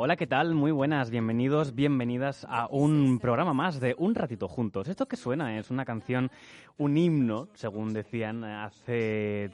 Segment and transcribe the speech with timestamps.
[0.00, 0.54] Hola, ¿qué tal?
[0.54, 4.86] Muy buenas, bienvenidos, bienvenidas a un programa más de Un Ratito Juntos.
[4.86, 6.30] Esto que suena es una canción,
[6.76, 9.50] un himno, según decían hace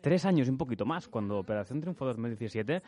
[0.00, 2.82] tres años y un poquito más, cuando Operación Triunfo 2017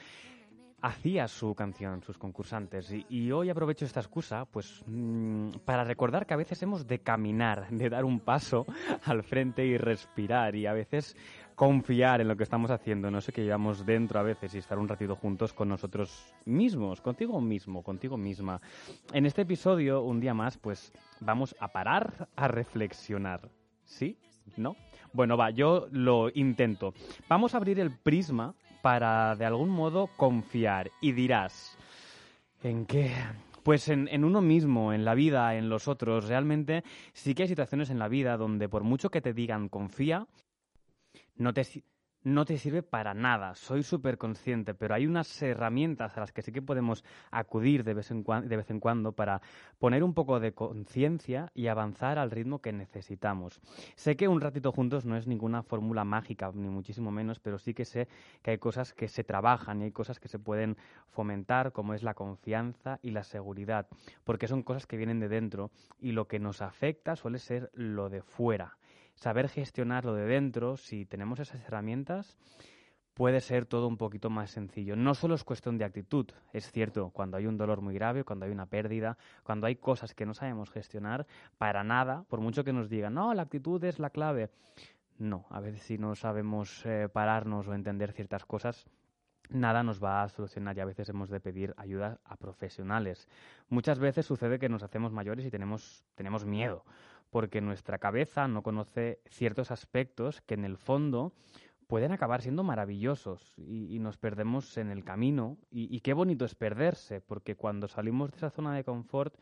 [0.80, 2.92] hacía su canción, sus concursantes.
[3.08, 7.68] Y, hoy aprovecho esta excusa pues mm, para recordar que a veces hemos de caminar,
[7.70, 8.66] de dar un paso
[9.04, 11.16] al frente y respirar y a veces
[11.54, 14.78] confiar en lo que estamos haciendo, no sé qué llevamos dentro a veces y estar
[14.78, 18.60] un ratito juntos con nosotros mismos, contigo mismo, contigo misma.
[19.12, 23.50] En este episodio, un día más, pues vamos a parar a reflexionar.
[23.84, 24.16] ¿Sí?
[24.56, 24.76] ¿No?
[25.12, 26.94] Bueno, va, yo lo intento.
[27.28, 30.90] Vamos a abrir el prisma para de algún modo confiar.
[31.00, 31.76] Y dirás,
[32.62, 33.12] ¿en qué?
[33.62, 36.28] Pues en, en, uno mismo, en la vida, en los otros.
[36.28, 40.26] Realmente sí que hay situaciones en la vida donde por mucho que te digan confía,
[41.36, 41.64] no te
[42.34, 43.54] no te sirve para nada.
[43.54, 47.94] Soy súper consciente, pero hay unas herramientas a las que sí que podemos acudir de
[47.94, 49.40] vez en, de vez en cuando para
[49.78, 53.60] poner un poco de conciencia y avanzar al ritmo que necesitamos.
[53.96, 57.74] Sé que un ratito juntos no es ninguna fórmula mágica, ni muchísimo menos, pero sí
[57.74, 58.08] que sé
[58.42, 60.76] que hay cosas que se trabajan y hay cosas que se pueden
[61.08, 63.88] fomentar, como es la confianza y la seguridad,
[64.24, 68.08] porque son cosas que vienen de dentro y lo que nos afecta suele ser lo
[68.08, 68.77] de fuera
[69.18, 72.36] saber gestionar lo de dentro, si tenemos esas herramientas,
[73.14, 74.94] puede ser todo un poquito más sencillo.
[74.94, 78.46] No solo es cuestión de actitud, es cierto, cuando hay un dolor muy grave, cuando
[78.46, 81.26] hay una pérdida, cuando hay cosas que no sabemos gestionar,
[81.58, 84.50] para nada, por mucho que nos digan, no, la actitud es la clave.
[85.18, 88.86] No, a veces si no sabemos eh, pararnos o entender ciertas cosas,
[89.50, 93.26] nada nos va a solucionar y a veces hemos de pedir ayuda a profesionales.
[93.68, 96.84] Muchas veces sucede que nos hacemos mayores y tenemos, tenemos miedo
[97.30, 101.32] porque nuestra cabeza no conoce ciertos aspectos que en el fondo
[101.88, 105.56] pueden acabar siendo maravillosos y, nos perdemos en el camino.
[105.70, 109.34] Y, qué bonito es perderse, porque cuando salimos de esa zona de confort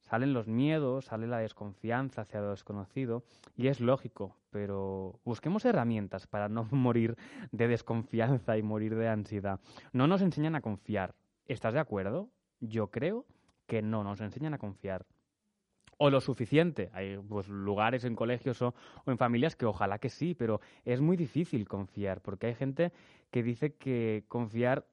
[0.00, 3.24] salen los miedos, sale la desconfianza hacia lo desconocido
[3.56, 7.16] y es lógico, pero busquemos herramientas para no morir
[7.50, 9.60] de desconfianza y morir de ansiedad.
[9.92, 11.16] No nos enseñan a confiar.
[11.46, 12.30] ¿Estás de acuerdo?
[12.60, 13.26] Yo creo
[13.66, 15.04] que no nos enseñan a confiar
[15.98, 16.90] o lo suficiente.
[16.92, 18.74] Hay pues, lugares en colegios o,
[19.06, 22.92] en familias que ojalá que sí, pero es muy difícil confiar, porque hay gente
[23.30, 24.86] que dice que confiar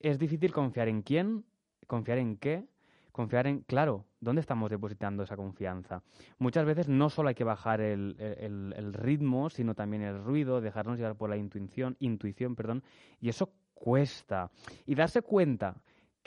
[0.00, 1.44] es difícil confiar en quién,
[1.88, 2.64] confiar en qué,
[3.10, 6.02] confiar en, claro, ¿dónde estamos depositando esa confianza?
[6.38, 10.98] Muchas veces no solo hay que bajar el, el ritmo, sino también el ruido, dejarnos
[10.98, 12.84] llevar por la intuición, intuición, perdón,
[13.20, 14.50] y eso cuesta.
[14.86, 15.74] Y darse cuenta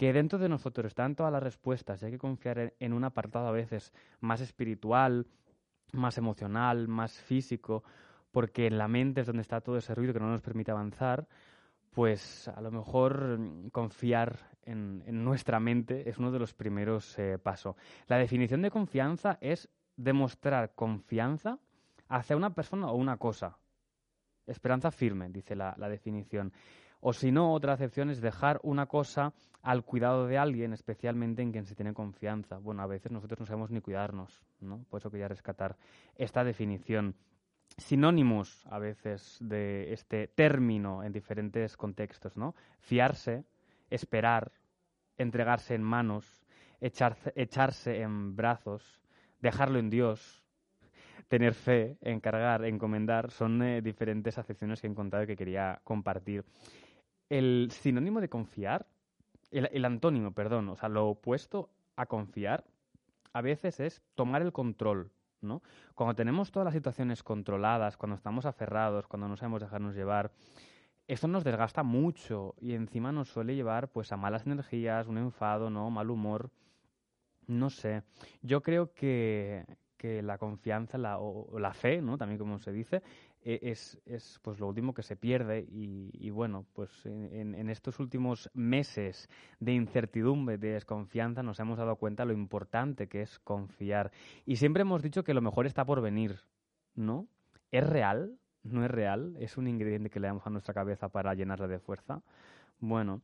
[0.01, 3.45] que dentro de nosotros están todas las respuestas y hay que confiar en un apartado
[3.45, 5.27] a veces más espiritual,
[5.93, 7.83] más emocional, más físico,
[8.31, 11.27] porque en la mente es donde está todo ese ruido que no nos permite avanzar,
[11.91, 17.37] pues a lo mejor mm, confiar en, nuestra mente es uno de los primeros eh,
[17.37, 17.75] pasos.
[18.07, 21.59] La definición de confianza es demostrar confianza
[22.07, 23.55] hacia una persona o una cosa.
[24.47, 26.51] Esperanza firme, dice la definición.
[27.01, 31.51] O si no, otra acepción es dejar una cosa al cuidado de alguien, especialmente en
[31.51, 32.57] quien se tiene confianza.
[32.59, 34.85] Bueno, a veces nosotros no sabemos ni cuidarnos, ¿no?
[34.89, 35.75] Por eso quería rescatar
[36.15, 37.15] esta definición.
[37.77, 42.53] Sinónimos a veces de este término en diferentes contextos, ¿no?
[42.79, 43.45] Fiarse,
[43.89, 44.51] esperar,
[45.17, 46.45] entregarse en manos,
[46.81, 49.01] echarse en brazos,
[49.39, 50.43] dejarlo en Dios,
[51.27, 56.43] tener fe, encargar, encomendar, son eh, diferentes acepciones que he encontrado y que quería compartir
[57.31, 58.85] el sinónimo de confiar,
[59.51, 62.65] el, antónimo, perdón, o sea, lo opuesto a confiar,
[63.31, 65.61] a veces es tomar el control, ¿no?
[65.95, 70.33] Cuando tenemos todas las situaciones controladas, cuando estamos aferrados, cuando no sabemos dejarnos llevar,
[71.07, 75.69] eso nos desgasta mucho y encima nos suele llevar pues a malas energías, un enfado,
[75.69, 75.89] ¿no?
[75.89, 76.49] Mal humor.
[77.47, 78.03] No sé.
[78.41, 79.65] Yo creo que,
[80.01, 82.17] que la confianza la, o, la fe, ¿no?
[82.17, 83.03] También como se dice,
[83.43, 87.99] e, es, es pues lo último que se pierde y, bueno, pues en, en, estos
[87.99, 89.29] últimos meses
[89.59, 94.11] de incertidumbre, de desconfianza, nos hemos dado cuenta lo importante que es confiar.
[94.43, 96.39] Y siempre hemos dicho que lo mejor está por venir,
[96.95, 97.27] ¿no?
[97.69, 98.39] ¿Es real?
[98.63, 99.35] ¿No es real?
[99.39, 102.23] ¿Es un ingrediente que le damos a nuestra cabeza para llenarla de fuerza?
[102.79, 103.21] Bueno,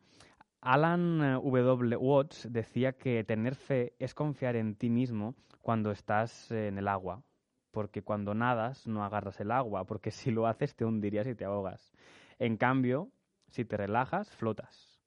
[0.62, 1.96] Alan eh, W.
[1.98, 7.24] Watts decía que tener fe es confiar en ti mismo cuando estás en el agua,
[7.72, 11.46] porque cuando nadas no agarras el agua, porque si lo haces te hundirías y te
[11.46, 11.92] ahogas.
[12.40, 13.10] En cambio,
[13.50, 15.00] si te relajas, flotas.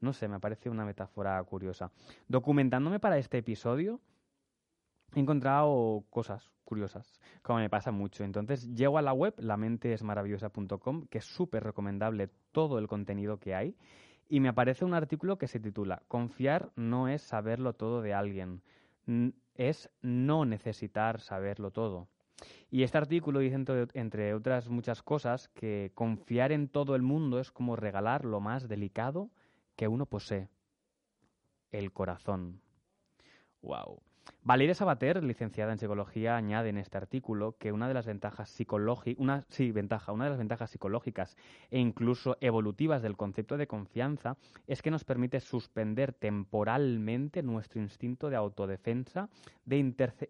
[0.00, 1.90] No sé, me parece una metáfora curiosa.
[2.28, 4.00] Documentándome para este episodio,
[5.14, 8.24] he encontrado cosas curiosas, como me pasa mucho.
[8.24, 13.76] Entonces, llego a la web, lamentesmaravillosa.com, que es súper recomendable todo el contenido que hay.
[14.28, 18.62] Y me aparece un artículo que se titula Confiar no es saberlo todo de alguien,
[19.54, 22.08] es no necesitar saberlo todo.
[22.70, 23.56] Y este artículo dice,
[23.94, 28.68] entre, otras muchas cosas, que confiar en todo el mundo es como regalar lo más
[28.68, 29.30] delicado
[29.74, 30.48] que uno posee,
[31.70, 32.60] el corazón.
[33.62, 34.02] Wow.
[34.42, 39.44] Valeria Sabater, licenciada en psicología, añade en este artículo que una de las ventajas psicológicas,
[39.48, 41.36] sí, ventaja, una de las ventajas psicológicas
[41.70, 44.36] e incluso evolutivas del concepto de confianza
[44.66, 49.28] es que nos permite suspender temporalmente nuestro instinto de autodefensa,
[49.64, 49.78] de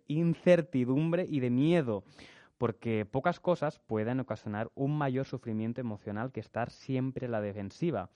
[0.09, 2.05] incertidumbre y de miedo
[2.59, 8.11] porque pocas cosas pueden ocasionar un mayor sufrimiento emocional que estar siempre en la defensiva.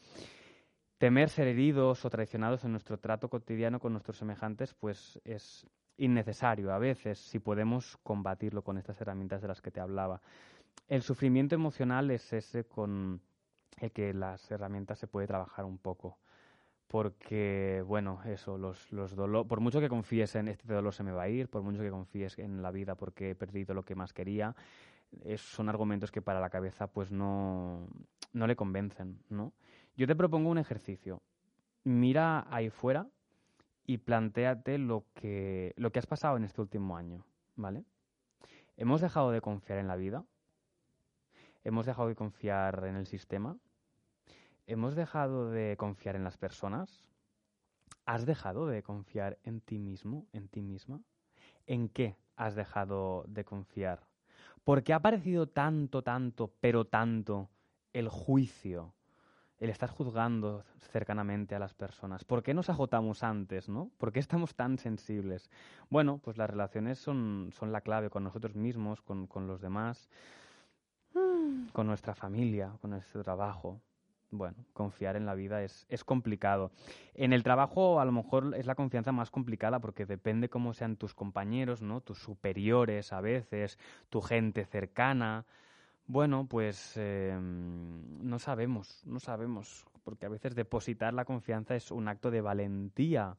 [1.02, 5.66] Temer ser heridos o traicionados en nuestro trato cotidiano con nuestros semejantes, pues es
[5.96, 10.22] innecesario a veces si podemos combatirlo con estas herramientas de las que te hablaba.
[10.86, 13.20] El sufrimiento emocional es ese con
[13.80, 16.18] el que las herramientas se puede trabajar un poco.
[16.86, 21.10] Porque, bueno, eso, los, los dolor, por mucho que confíes en este dolor se me
[21.10, 23.96] va a ir, por mucho que confíes en la vida porque he perdido lo que
[23.96, 24.54] más quería,
[25.36, 27.88] son argumentos que para la cabeza pues no,
[28.32, 29.52] no le convencen, ¿no?
[29.94, 31.22] Yo te propongo un ejercicio.
[31.84, 33.08] Mira ahí fuera
[33.84, 37.84] y planteate lo que, lo que has pasado en este último año, ¿vale?
[38.76, 40.24] ¿Hemos dejado de confiar en la vida?
[41.62, 43.58] ¿Hemos dejado de confiar en el sistema?
[44.66, 47.08] ¿Hemos dejado de confiar en las personas?
[48.06, 51.02] ¿Has dejado de confiar en ti mismo, en ti misma?
[51.66, 54.08] ¿En qué has dejado de confiar?
[54.64, 57.50] ¿Por qué ha aparecido tanto, tanto, pero tanto
[57.92, 58.94] el juicio,
[59.62, 62.24] el estar juzgando cercanamente a las personas.
[62.24, 63.92] ¿Por qué nos agotamos antes, no?
[63.96, 65.50] ¿Por qué estamos tan sensibles?
[65.88, 70.08] Bueno, pues las relaciones son, son la clave con nosotros mismos, con, con los demás,
[71.72, 73.80] con nuestra familia, con nuestro trabajo.
[74.32, 76.72] Bueno, confiar en la vida es, es complicado.
[77.14, 80.96] En el trabajo a lo mejor es la confianza más complicada porque depende cómo sean
[80.96, 82.00] tus compañeros, ¿no?
[82.00, 83.78] Tus superiores a veces,
[84.10, 85.44] tu gente cercana.
[86.12, 92.06] Bueno, pues em, no sabemos, no sabemos, porque a veces depositar la confianza es un
[92.06, 93.38] acto de valentía,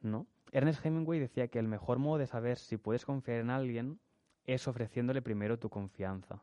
[0.00, 0.26] ¿no?
[0.50, 4.00] Ernest Hemingway decía que el mejor modo de saber si puedes confiar en alguien
[4.46, 6.42] es ofreciéndole primero tu confianza.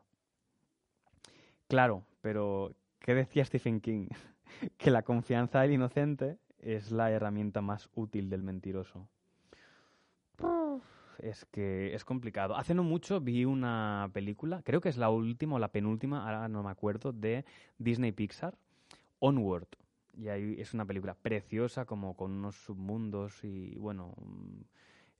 [1.68, 4.08] Claro, pero ¿qué decía Stephen King?
[4.78, 9.10] que la confianza del inocente es la herramienta más útil del mentiroso
[11.22, 12.56] es que es complicado.
[12.56, 16.48] Hace no mucho vi una película, creo que es la última o la penúltima, ahora
[16.48, 17.44] no me acuerdo, de
[17.78, 18.56] Disney Pixar,
[19.18, 19.68] Onward.
[20.14, 24.14] Y ahí es una película preciosa, como con unos submundos y, bueno,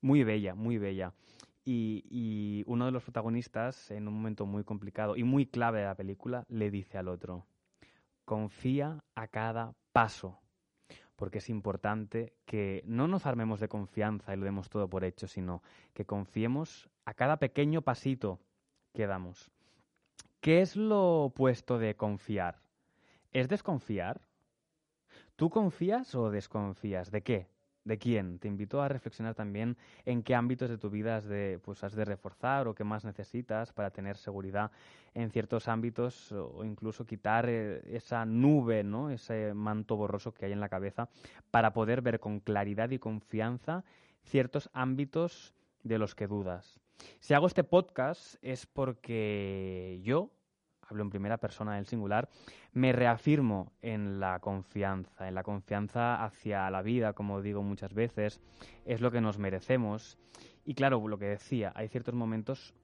[0.01, 1.13] muy bella, muy bella.
[1.65, 5.87] Y, y uno de los protagonistas, en un momento muy complicado y muy clave de
[5.87, 7.47] la película, le dice al otro,
[8.25, 10.41] confía a cada paso
[11.21, 15.29] porque es importante que no nos armemos de confianza y lo demos todo por hecho,
[15.29, 15.63] sino
[15.93, 18.41] que confiemos a cada pequeño pasito
[18.95, 19.51] que damos.
[20.41, 22.63] ¿Qué es lo opuesto de confiar?
[23.33, 24.23] ¿Es desconfiar?
[25.37, 27.11] ¿Tú confías o desconfías?
[27.11, 27.50] ¿De qué?
[27.85, 28.39] ¿De quién?
[28.39, 31.95] Te invito a reflexionar también en qué ámbitos de tu vida has de, pues, has
[31.95, 34.71] de reforzar o qué más necesitas para tener seguridad
[35.15, 39.11] en ciertos ámbitos o incluso quitar eh, esa nube, ¿no?
[39.11, 41.09] ese manto borroso que hay en la cabeza
[41.51, 43.83] para poder ver con claridad y confianza
[44.25, 46.81] ciertos ámbitos de los que dudas.
[47.19, 50.31] Si hago este podcast es porque yo,
[50.91, 52.29] hablo en primera persona del singular,
[52.73, 58.41] me reafirmo en la confianza, en la confianza hacia la vida, como digo muchas veces,
[58.85, 60.19] es lo que nos merecemos.
[60.65, 62.75] Y claro, lo que decía, hay ciertos momentos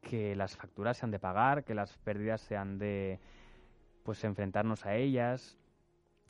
[0.00, 3.20] que las facturas se han de pagar, que las pérdidas se han de
[4.02, 5.57] pues enfrentarnos a ellas,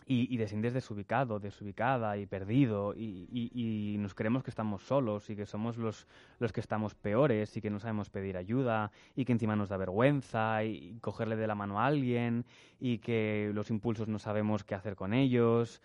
[0.09, 5.37] y, y te sientes desubicado, desubicada y perdido y, nos creemos que estamos solos y
[5.37, 6.07] que somos los,
[6.39, 9.77] los que estamos peores y que no sabemos pedir ayuda y que encima nos da
[9.77, 12.47] vergüenza y, cogerle de la mano a alguien
[12.81, 15.83] y que los impulsos no sabemos qué hacer con ellos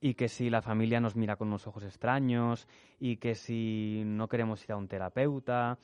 [0.00, 2.66] y que si la familia nos mira con unos ojos extraños
[2.98, 5.78] y que si no queremos ir a un terapeuta.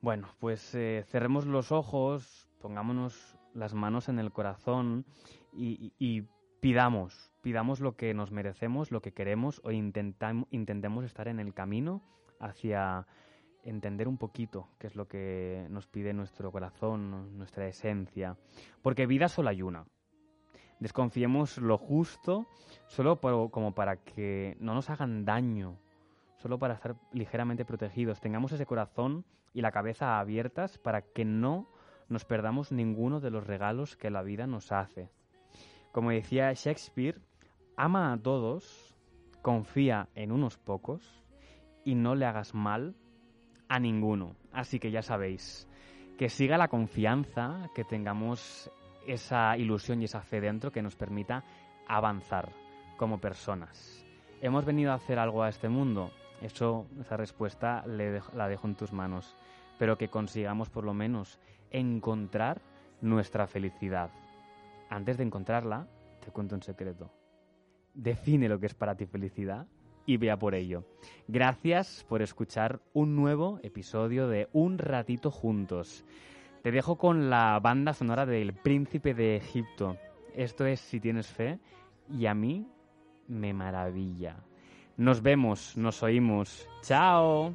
[0.00, 5.04] Bueno, pues eh, cerremos los ojos, pongámonos las manos en el corazón
[5.52, 6.24] y, y
[6.60, 12.02] pidamos, pidamos lo que nos merecemos, lo que queremos o intentemos estar en el camino
[12.40, 13.06] hacia
[13.64, 18.36] entender un poquito qué es lo que nos pide nuestro corazón, nuestra esencia.
[18.82, 19.86] Porque vida solo hay una.
[20.80, 22.46] Desconfiemos lo justo
[22.86, 25.76] solo como para que no nos hagan daño,
[26.36, 28.20] solo para estar ligeramente protegidos.
[28.20, 31.68] Tengamos ese corazón y la cabeza abiertas para que no
[32.08, 35.10] nos perdamos ninguno de los regalos que la vida nos hace.
[35.92, 37.20] Como decía Shakespeare,
[37.76, 38.94] ama a todos,
[39.42, 41.24] confía en unos pocos
[41.84, 42.94] y no le hagas mal
[43.68, 44.36] a ninguno.
[44.52, 45.68] Así que ya sabéis,
[46.18, 48.70] que siga la confianza, que tengamos
[49.06, 51.44] esa ilusión y esa fe dentro que nos permita
[51.86, 52.52] avanzar
[52.96, 54.04] como personas.
[54.40, 56.10] ¿Hemos venido a hacer algo a este mundo?
[56.42, 59.34] Eso, esa respuesta la dejo en tus manos.
[59.78, 61.38] Pero que consigamos por lo menos
[61.70, 62.60] encontrar
[63.00, 64.10] nuestra felicidad.
[64.88, 65.86] Antes de encontrarla,
[66.20, 67.12] te cuento un secreto.
[67.94, 69.66] Define lo que es para ti felicidad
[70.06, 70.84] y vea por ello.
[71.26, 76.04] Gracias por escuchar un nuevo episodio de Un ratito juntos.
[76.62, 79.96] Te dejo con la banda sonora del Príncipe de Egipto.
[80.34, 81.58] Esto es Si tienes fe
[82.10, 82.66] y a mí
[83.28, 84.36] me maravilla.
[84.96, 86.66] Nos vemos, nos oímos.
[86.82, 87.54] Chao.